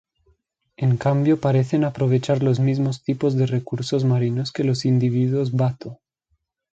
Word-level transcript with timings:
En 0.77 0.97
cambio 0.97 1.39
parecen 1.39 1.83
aprovechar 1.83 2.41
los 2.41 2.59
mismos 2.59 3.03
tipos 3.03 3.35
de 3.37 3.45
recursos 3.45 4.03
marinos 4.03 4.51
que 4.51 4.63
los 4.63 4.83
individuos 4.85 5.51
Bato. 5.51 5.99